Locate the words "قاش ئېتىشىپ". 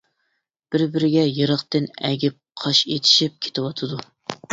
2.63-3.37